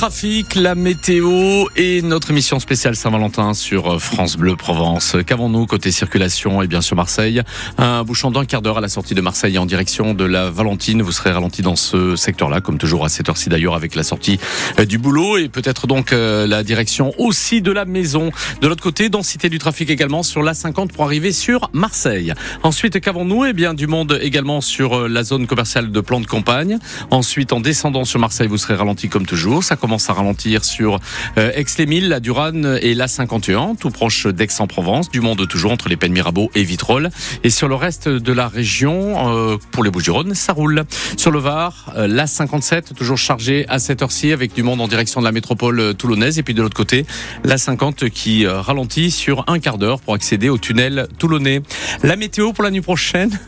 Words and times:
trafic, 0.00 0.54
la 0.54 0.74
météo 0.74 1.66
et 1.76 2.00
notre 2.00 2.30
émission 2.30 2.58
spéciale 2.58 2.96
Saint-Valentin 2.96 3.52
sur 3.52 3.92
euh, 3.92 3.98
France 3.98 4.38
Bleu 4.38 4.56
Provence. 4.56 5.14
Qu'avons-nous 5.26 5.66
côté 5.66 5.90
circulation? 5.90 6.62
Et 6.62 6.68
bien 6.68 6.80
sûr 6.80 6.96
Marseille 6.96 7.42
Un 7.76 8.02
bouchon 8.02 8.30
d'un 8.30 8.46
quart 8.46 8.62
d'heure 8.62 8.78
à 8.78 8.80
la 8.80 8.88
sortie 8.88 9.14
de 9.14 9.20
Marseille 9.20 9.58
en 9.58 9.66
direction 9.66 10.14
de 10.14 10.24
la 10.24 10.48
Valentine. 10.48 11.02
Vous 11.02 11.12
serez 11.12 11.32
ralenti 11.32 11.60
dans 11.60 11.76
ce 11.76 12.16
secteur-là, 12.16 12.62
comme 12.62 12.78
toujours 12.78 13.04
à 13.04 13.10
cette 13.10 13.28
heure-ci 13.28 13.50
d'ailleurs 13.50 13.74
avec 13.74 13.94
la 13.94 14.02
sortie 14.02 14.40
euh, 14.78 14.86
du 14.86 14.96
boulot 14.96 15.36
et 15.36 15.50
peut-être 15.50 15.86
donc 15.86 16.14
euh, 16.14 16.46
la 16.46 16.62
direction 16.62 17.12
aussi 17.18 17.60
de 17.60 17.70
la 17.70 17.84
maison. 17.84 18.30
De 18.62 18.68
l'autre 18.68 18.82
côté, 18.82 19.10
densité 19.10 19.50
du 19.50 19.58
trafic 19.58 19.90
également 19.90 20.22
sur 20.22 20.42
la 20.42 20.54
50 20.54 20.94
pour 20.94 21.04
arriver 21.04 21.30
sur 21.30 21.68
Marseille. 21.74 22.32
Ensuite, 22.62 22.98
qu'avons-nous? 23.00 23.44
Eh 23.44 23.52
bien, 23.52 23.74
du 23.74 23.86
monde 23.86 24.18
également 24.22 24.62
sur 24.62 25.10
la 25.10 25.24
zone 25.24 25.46
commerciale 25.46 25.92
de 25.92 26.00
plan 26.00 26.20
de 26.20 26.26
campagne. 26.26 26.78
Ensuite, 27.10 27.52
en 27.52 27.60
descendant 27.60 28.06
sur 28.06 28.18
Marseille, 28.18 28.48
vous 28.48 28.56
serez 28.56 28.76
ralenti 28.76 29.10
comme 29.10 29.26
toujours. 29.26 29.62
À 29.90 30.12
ralentir 30.12 30.64
sur 30.64 31.00
euh, 31.36 31.50
Aix-les-Milles, 31.54 32.08
la 32.08 32.20
Durane 32.20 32.78
et 32.80 32.94
la 32.94 33.08
51, 33.08 33.74
tout 33.74 33.90
proche 33.90 34.26
d'Aix-en-Provence. 34.28 35.10
Du 35.10 35.20
monde 35.20 35.46
toujours 35.48 35.72
entre 35.72 35.88
les 35.88 35.96
Pennes 35.96 36.12
Mirabeau 36.12 36.50
et 36.54 36.62
Vitrolles. 36.62 37.10
Et 37.42 37.50
sur 37.50 37.66
le 37.66 37.74
reste 37.74 38.08
de 38.08 38.32
la 38.32 38.46
région, 38.46 39.28
euh, 39.36 39.56
pour 39.72 39.82
les 39.82 39.90
Bouches-du-Rhône, 39.90 40.34
ça 40.34 40.52
roule. 40.52 40.84
Sur 41.16 41.32
le 41.32 41.40
Var, 41.40 41.92
euh, 41.96 42.06
la 42.06 42.28
57, 42.28 42.94
toujours 42.94 43.18
chargée 43.18 43.66
à 43.68 43.80
cette 43.80 44.00
heure-ci 44.02 44.32
avec 44.32 44.54
du 44.54 44.62
monde 44.62 44.80
en 44.80 44.86
direction 44.86 45.20
de 45.20 45.26
la 45.26 45.32
métropole 45.32 45.94
toulonnaise. 45.96 46.38
Et 46.38 46.44
puis 46.44 46.54
de 46.54 46.62
l'autre 46.62 46.76
côté, 46.76 47.04
la 47.42 47.58
50 47.58 48.10
qui 48.10 48.46
ralentit 48.46 49.10
sur 49.10 49.44
un 49.48 49.58
quart 49.58 49.78
d'heure 49.78 50.00
pour 50.00 50.14
accéder 50.14 50.48
au 50.48 50.58
tunnel 50.58 51.08
toulonnais. 51.18 51.62
La 52.04 52.14
météo 52.14 52.52
pour 52.52 52.62
la 52.62 52.70
nuit 52.70 52.80
prochaine? 52.80 53.38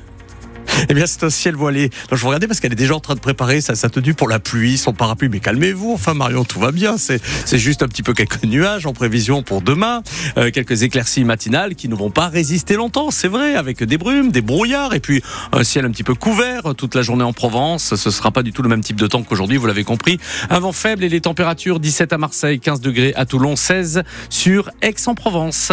eh 0.89 0.95
bien, 0.95 1.07
c'est 1.07 1.25
un 1.25 1.31
ciel 1.31 1.55
voilé. 1.55 1.91
Je 2.11 2.17
vous 2.17 2.27
regardais 2.29 2.47
parce 2.47 2.61
qu'elle 2.61 2.73
est 2.73 2.77
déjà 2.77 2.95
en 2.95 3.01
train 3.01 3.15
de 3.15 3.21
préparer 3.21 3.61
sa, 3.61 3.75
sa 3.75 3.89
tenue 3.89 4.15
pour 4.15 4.29
la 4.29 4.39
pluie, 4.39 4.77
son 4.77 4.93
parapluie. 4.93 5.29
Mais 5.29 5.41
calmez-vous, 5.41 5.93
enfin, 5.93 6.15
Marion, 6.15 6.45
tout 6.45 6.61
va 6.61 6.73
bien. 6.73 6.97
C'est, 6.99 7.21
c'est 7.45 7.59
juste 7.59 7.83
un 7.83 7.89
petit 7.89 8.03
peu 8.03 8.15
quelques 8.15 8.43
nuages 8.45 8.87
en 8.87 8.93
prévision 8.93 9.43
pour 9.43 9.63
demain. 9.63 10.03
Euh, 10.37 10.51
quelques 10.51 10.83
éclaircies 10.83 11.25
matinales 11.25 11.75
qui 11.75 11.89
ne 11.89 11.95
vont 11.95 12.11
pas 12.11 12.29
résister 12.29 12.75
longtemps, 12.75 13.11
c'est 13.11 13.29
vrai, 13.29 13.55
avec 13.55 13.83
des 13.83 13.99
brumes, 13.99 14.31
des 14.31 14.43
brouillards 14.43 14.95
et 14.95 15.01
puis 15.01 15.23
un 15.53 15.65
ciel 15.65 15.85
un 15.85 15.91
petit 15.91 16.05
peu 16.05 16.15
couvert 16.15 16.75
toute 16.77 16.95
la 16.95 17.03
journée 17.03 17.25
en 17.25 17.33
Provence. 17.33 17.95
Ce 17.95 18.11
sera 18.11 18.31
pas 18.31 18.43
du 18.43 18.53
tout 18.53 18.63
le 18.63 18.69
même 18.69 18.83
type 18.83 18.97
de 18.97 19.07
temps 19.07 19.23
qu'aujourd'hui, 19.23 19.57
vous 19.57 19.67
l'avez 19.67 19.85
compris. 19.85 20.19
Un 20.51 20.61
vent 20.61 20.73
faible 20.73 21.05
et 21.05 21.09
les 21.09 21.21
températures 21.21 21.81
17 21.81 22.13
à 22.13 22.19
Marseille, 22.19 22.61
15 22.61 22.81
degrés 22.81 23.13
à 23.17 23.27
Toulon, 23.27 23.57
16 23.57 24.03
sur 24.31 24.71
Aix-en-Provence. 24.83 25.73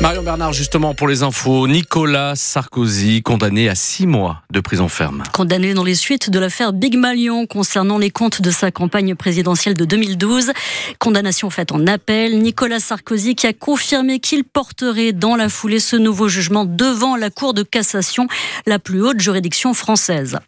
Marion 0.00 0.22
Bernard, 0.22 0.54
justement, 0.54 0.94
pour 0.94 1.08
les 1.08 1.22
infos, 1.22 1.68
Nicolas 1.68 2.34
Sarkozy, 2.34 3.20
condamné 3.22 3.68
à 3.68 3.74
six 3.74 4.06
mois 4.06 4.40
de 4.50 4.60
prison 4.60 4.88
ferme. 4.88 5.22
Condamné 5.34 5.74
dans 5.74 5.84
les 5.84 5.94
suites 5.94 6.30
de 6.30 6.38
l'affaire 6.38 6.72
Big 6.72 6.96
Malion 6.96 7.46
concernant 7.46 7.98
les 7.98 8.10
comptes 8.10 8.40
de 8.40 8.50
sa 8.50 8.70
campagne 8.70 9.14
présidentielle 9.14 9.74
de 9.74 9.84
2012. 9.84 10.52
Condamnation 10.98 11.50
faite 11.50 11.70
en 11.70 11.86
appel. 11.86 12.38
Nicolas 12.38 12.80
Sarkozy 12.80 13.34
qui 13.34 13.46
a 13.46 13.52
confirmé 13.52 14.20
qu'il 14.20 14.44
porterait 14.44 15.12
dans 15.12 15.36
la 15.36 15.50
foulée 15.50 15.80
ce 15.80 15.96
nouveau 15.96 16.28
jugement 16.28 16.64
devant 16.64 17.14
la 17.16 17.28
Cour 17.28 17.52
de 17.52 17.62
cassation, 17.62 18.26
la 18.64 18.78
plus 18.78 19.02
haute 19.02 19.20
juridiction 19.20 19.74
française. 19.74 20.38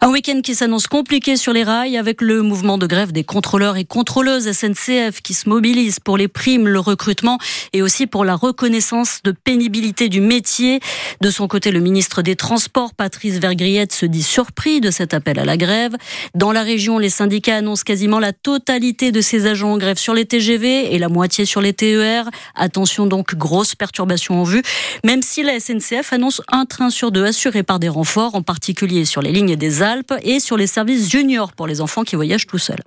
Un 0.00 0.10
week-end 0.10 0.42
qui 0.42 0.54
s'annonce 0.54 0.86
compliqué 0.86 1.36
sur 1.36 1.52
les 1.52 1.64
rails 1.64 1.96
avec 1.96 2.22
le 2.22 2.42
mouvement 2.42 2.78
de 2.78 2.86
grève 2.86 3.10
des 3.10 3.24
contrôleurs 3.24 3.76
et 3.76 3.84
contrôleuses 3.84 4.48
SNCF 4.52 5.20
qui 5.22 5.34
se 5.34 5.48
mobilisent 5.48 5.98
pour 5.98 6.16
les 6.16 6.28
primes, 6.28 6.68
le 6.68 6.78
recrutement 6.78 7.38
et 7.72 7.82
aussi 7.82 8.06
pour 8.06 8.24
la 8.24 8.36
reconnaissance 8.36 9.18
de 9.24 9.32
pénibilité 9.32 10.08
du 10.08 10.20
métier. 10.20 10.78
De 11.20 11.30
son 11.30 11.48
côté, 11.48 11.72
le 11.72 11.80
ministre 11.80 12.22
des 12.22 12.36
Transports, 12.36 12.94
Patrice 12.94 13.38
Vergriette, 13.38 13.92
se 13.92 14.06
dit 14.06 14.22
surpris 14.22 14.80
de 14.80 14.92
cet 14.92 15.14
appel 15.14 15.36
à 15.40 15.44
la 15.44 15.56
grève. 15.56 15.96
Dans 16.36 16.52
la 16.52 16.62
région, 16.62 16.98
les 16.98 17.10
syndicats 17.10 17.56
annoncent 17.56 17.82
quasiment 17.84 18.20
la 18.20 18.32
totalité 18.32 19.10
de 19.10 19.20
ces 19.20 19.46
agents 19.46 19.72
en 19.72 19.78
grève 19.78 19.98
sur 19.98 20.14
les 20.14 20.26
TGV 20.26 20.94
et 20.94 20.98
la 21.00 21.08
moitié 21.08 21.44
sur 21.44 21.60
les 21.60 21.72
TER. 21.72 22.28
Attention 22.54 23.06
donc, 23.06 23.34
grosse 23.34 23.74
perturbation 23.74 24.40
en 24.40 24.44
vue, 24.44 24.62
même 25.04 25.22
si 25.22 25.42
la 25.42 25.58
SNCF 25.58 26.12
annonce 26.12 26.40
un 26.52 26.66
train 26.66 26.90
sur 26.90 27.10
deux 27.10 27.24
assuré 27.24 27.64
par 27.64 27.80
des 27.80 27.88
renforts, 27.88 28.36
en 28.36 28.42
particulier 28.42 29.04
sur 29.04 29.22
les 29.22 29.32
lignes 29.32 29.56
des 29.56 29.82
Et 30.22 30.40
sur 30.40 30.56
les 30.56 30.66
services 30.66 31.10
juniors 31.10 31.52
pour 31.52 31.66
les 31.66 31.80
enfants 31.80 32.02
qui 32.02 32.16
voyagent 32.16 32.46
tout 32.46 32.58
seuls. 32.58 32.82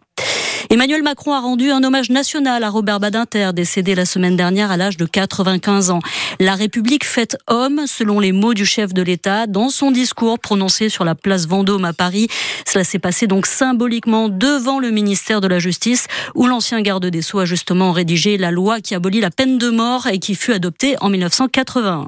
Emmanuel 0.70 1.04
Macron 1.04 1.34
a 1.34 1.40
rendu 1.40 1.72
un 1.72 1.84
hommage 1.84 2.10
national 2.10 2.64
à 2.64 2.70
Robert 2.70 3.00
Badinter, 3.00 3.50
décédé 3.54 3.96
la 3.96 4.06
semaine 4.06 4.38
dernière 4.38 4.72
à 4.72 4.78
l'âge 4.78 4.96
de 4.96 5.06
95 5.06 5.90
ans. 5.90 6.00
La 6.40 6.56
République 6.56 7.04
fait 7.04 7.36
homme, 7.48 7.82
selon 7.88 8.20
les 8.20 8.32
mots 8.32 8.54
du 8.54 8.66
chef 8.66 8.94
de 8.94 9.02
l'État, 9.02 9.48
dans 9.48 9.70
son 9.70 9.92
discours 9.92 10.40
prononcé 10.40 10.88
sur 10.88 11.04
la 11.04 11.16
place 11.16 11.48
Vendôme 11.48 11.84
à 11.84 11.94
Paris. 11.94 12.30
Cela 12.66 12.84
s'est 12.84 13.00
passé 13.00 13.28
donc 13.28 13.48
symboliquement 13.48 14.30
devant 14.30 14.80
le 14.80 14.92
ministère 14.92 15.42
de 15.42 15.48
la 15.48 15.60
Justice, 15.60 16.08
où 16.36 16.48
l'ancien 16.48 16.82
garde 16.82 17.06
des 17.06 17.22
Sceaux 17.22 17.40
a 17.40 17.46
justement 17.46 17.92
rédigé 17.92 18.38
la 18.38 18.52
loi 18.52 18.80
qui 18.80 18.96
abolit 18.96 19.20
la 19.20 19.32
peine 19.32 19.58
de 19.58 19.70
mort 19.70 20.08
et 20.08 20.20
qui 20.20 20.36
fut 20.36 20.54
adoptée 20.54 20.96
en 21.02 21.10
1981. 21.10 22.08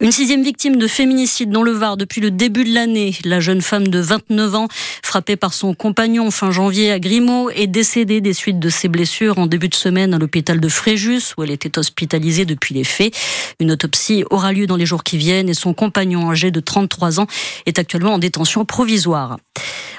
Une 0.00 0.12
sixième 0.12 0.42
victime 0.42 0.76
de 0.76 0.86
féminicide 0.86 1.50
dans 1.50 1.62
le 1.62 1.72
Var 1.72 1.96
depuis 1.96 2.20
le 2.20 2.30
début 2.30 2.64
de 2.64 2.72
l'année. 2.72 3.14
La 3.24 3.40
jeune 3.40 3.60
femme 3.60 3.88
de 3.88 3.98
29 3.98 4.54
ans, 4.54 4.68
frappée 5.02 5.36
par 5.36 5.52
son 5.52 5.74
compagnon 5.74 6.30
fin 6.30 6.50
janvier 6.50 6.90
à 6.90 6.98
Grimaud, 6.98 7.50
est 7.50 7.66
décédée 7.66 8.20
des 8.20 8.32
suites 8.32 8.58
de 8.58 8.68
ses 8.68 8.88
blessures 8.88 9.38
en 9.38 9.46
début 9.46 9.68
de 9.68 9.74
semaine 9.74 10.14
à 10.14 10.18
l'hôpital 10.18 10.60
de 10.60 10.68
Fréjus, 10.68 11.34
où 11.36 11.42
elle 11.42 11.50
était 11.50 11.78
hospitalisée 11.78 12.44
depuis 12.44 12.74
les 12.74 12.84
faits. 12.84 13.14
Une 13.60 13.72
autopsie 13.72 14.24
aura 14.30 14.52
lieu 14.52 14.66
dans 14.66 14.76
les 14.76 14.86
jours 14.86 15.04
qui 15.04 15.18
viennent 15.18 15.48
et 15.48 15.54
son 15.54 15.74
compagnon 15.74 16.30
âgé 16.30 16.50
de 16.50 16.60
33 16.60 17.20
ans 17.20 17.26
est 17.66 17.78
actuellement 17.78 18.14
en 18.14 18.18
détention 18.18 18.64
provisoire. 18.64 19.36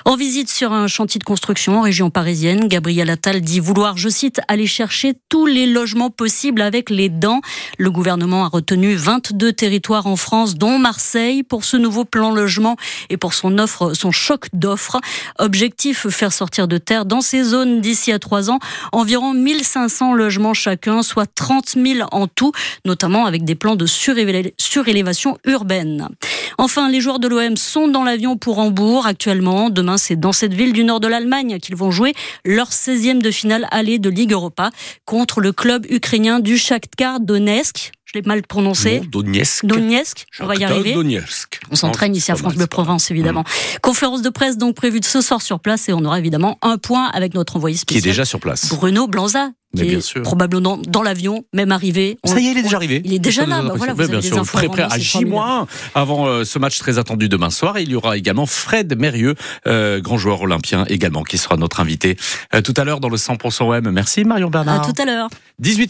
En 0.03 0.15
visite 0.15 0.49
sur 0.49 0.73
un 0.73 0.87
chantier 0.87 1.19
de 1.19 1.23
construction 1.23 1.77
en 1.77 1.81
région 1.81 2.09
parisienne, 2.09 2.67
Gabriel 2.67 3.09
Attal 3.11 3.39
dit 3.41 3.59
vouloir, 3.59 3.97
je 3.97 4.09
cite, 4.09 4.41
aller 4.47 4.65
chercher 4.65 5.13
tous 5.29 5.45
les 5.45 5.67
logements 5.67 6.09
possibles 6.09 6.61
avec 6.61 6.89
les 6.89 7.09
dents. 7.09 7.41
Le 7.77 7.91
gouvernement 7.91 8.43
a 8.45 8.47
retenu 8.47 8.95
22 8.95 9.50
territoires 9.51 10.07
en 10.07 10.15
France, 10.15 10.55
dont 10.55 10.77
Marseille, 10.77 11.43
pour 11.43 11.63
ce 11.63 11.77
nouveau 11.77 12.05
plan 12.05 12.31
logement 12.31 12.75
et 13.09 13.17
pour 13.17 13.33
son 13.33 13.57
offre, 13.57 13.93
son 13.93 14.11
choc 14.11 14.47
d'offres. 14.53 14.99
Objectif, 15.39 16.07
faire 16.09 16.33
sortir 16.33 16.67
de 16.67 16.77
terre 16.77 17.05
dans 17.05 17.21
ces 17.21 17.43
zones 17.43 17.81
d'ici 17.81 18.11
à 18.11 18.19
trois 18.19 18.49
ans 18.49 18.59
environ 18.91 19.33
1500 19.33 20.13
logements 20.13 20.53
chacun, 20.53 21.03
soit 21.03 21.27
30 21.33 21.75
000 21.75 22.07
en 22.11 22.27
tout, 22.27 22.51
notamment 22.85 23.25
avec 23.25 23.43
des 23.43 23.55
plans 23.55 23.75
de 23.75 23.85
surélévation 23.85 25.37
urbaine. 25.45 26.09
Enfin, 26.57 26.89
les 26.89 27.01
joueurs 27.01 27.19
de 27.19 27.27
l'OM 27.27 27.57
sont 27.57 27.87
dans 27.87 28.03
l'avion 28.03 28.37
pour 28.37 28.59
Hambourg 28.59 29.05
actuellement. 29.07 29.69
Demain, 29.69 29.97
c'est 29.97 30.15
dans 30.15 30.31
cette 30.31 30.53
ville 30.53 30.73
du 30.73 30.83
nord 30.83 30.99
de 30.99 31.07
l'Allemagne 31.07 31.59
qu'ils 31.59 31.75
vont 31.75 31.91
jouer 31.91 32.13
leur 32.45 32.69
16e 32.69 33.21
de 33.21 33.31
finale 33.31 33.67
allée 33.71 33.99
de 33.99 34.09
Ligue 34.09 34.33
Europa 34.33 34.69
contre 35.05 35.41
le 35.41 35.51
club 35.51 35.85
ukrainien 35.89 36.39
du 36.39 36.57
Shakhtar 36.57 37.19
Donetsk. 37.19 37.91
Je 38.13 38.19
l'ai 38.19 38.27
mal 38.27 38.41
prononcé. 38.41 38.99
Donetsk. 38.99 39.65
Donetsk. 39.65 40.25
On 40.41 40.45
va 40.45 40.55
y 40.55 40.65
arriver. 40.65 40.93
Donetsk. 40.93 41.61
On 41.71 41.75
s'entraîne 41.75 42.13
ici 42.13 42.31
à 42.31 42.35
France 42.35 42.55
Bleu 42.55 42.67
Provence, 42.67 43.09
évidemment. 43.09 43.41
Mm. 43.41 43.79
Conférence 43.81 44.21
de 44.21 44.29
presse 44.29 44.57
donc 44.57 44.75
prévue 44.75 44.99
de 44.99 45.05
ce 45.05 45.21
soir 45.21 45.41
sur 45.41 45.61
place 45.61 45.87
et 45.87 45.93
on 45.93 46.03
aura 46.03 46.19
évidemment 46.19 46.57
un 46.61 46.77
point 46.77 47.05
avec 47.05 47.33
notre 47.35 47.55
envoyé 47.55 47.77
spécial. 47.77 48.01
Qui 48.01 48.07
est 48.07 48.11
déjà 48.11 48.25
sur 48.25 48.41
place. 48.41 48.67
Bruno 48.73 49.07
Blanza. 49.07 49.51
Qui 49.73 49.83
bien 49.83 49.99
est 49.99 50.01
sûr. 50.01 50.21
probablement 50.23 50.77
dans 50.77 51.01
l'avion, 51.01 51.45
même 51.53 51.71
arrivé. 51.71 52.17
Ça 52.25 52.37
y 52.41 52.47
est, 52.47 52.51
il 52.51 52.57
est 52.57 52.63
déjà 52.63 52.75
arrivé. 52.75 53.01
Il 53.05 53.13
est 53.13 53.19
déjà 53.19 53.45
là. 53.45 53.61
Bah 53.61 53.73
voilà, 53.77 53.93
vous 53.93 54.01
avez 54.01 54.19
des 54.19 54.33
infos. 54.33 54.57
Prêt, 54.57 54.83
à 54.83 54.99
J-1 54.99 55.65
avant 55.95 56.27
euh, 56.27 56.43
ce 56.43 56.59
match 56.59 56.77
très 56.77 56.99
attendu 56.99 57.29
demain 57.29 57.49
soir. 57.49 57.79
il 57.79 57.89
y 57.89 57.95
aura 57.95 58.17
également 58.17 58.45
Fred 58.45 58.99
Mérieux, 58.99 59.35
euh, 59.67 60.01
grand 60.01 60.17
joueur 60.17 60.41
olympien 60.41 60.83
également, 60.89 61.23
qui 61.23 61.37
sera 61.37 61.55
notre 61.55 61.79
invité 61.79 62.17
euh, 62.53 62.61
tout 62.61 62.73
à 62.75 62.83
l'heure 62.83 62.99
dans 62.99 63.07
le 63.07 63.15
100% 63.15 63.63
OM. 63.63 63.91
Merci 63.91 64.25
Marion 64.25 64.49
Bernard. 64.49 64.81
À 64.81 64.91
tout 64.91 65.01
à 65.01 65.05
l'heure. 65.05 65.29
18 65.59 65.89